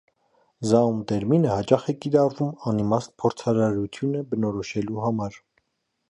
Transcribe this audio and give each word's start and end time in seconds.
Զաում 0.67 1.01
տերմինը 1.09 1.49
հաճախ 1.55 1.83
է 1.91 1.93
կիրառվում 2.05 2.65
անիմաստ 2.71 3.13
փորձարարությունը 3.23 4.23
բնորոշելու 4.31 5.05
համար։ 5.05 5.37